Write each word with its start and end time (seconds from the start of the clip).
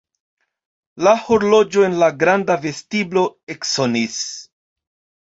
La 1.07 1.11
horloĝo 1.25 1.83
en 1.87 1.97
la 2.03 2.07
granda 2.23 2.55
vestiblo 2.63 3.27
eksonis. 3.57 4.17